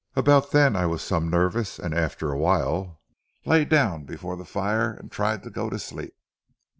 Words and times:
About 0.15 0.49
then 0.49 0.75
I 0.75 0.87
was 0.87 1.03
some 1.03 1.29
nervous, 1.29 1.77
and 1.77 1.93
after 1.93 2.31
a 2.31 2.37
while 2.39 3.01
lay 3.45 3.65
down 3.65 4.03
before 4.03 4.35
the 4.35 4.45
fire 4.45 4.93
and 4.93 5.11
tried 5.11 5.43
to 5.43 5.51
go 5.51 5.69
to 5.69 5.77
sleep. 5.77 6.15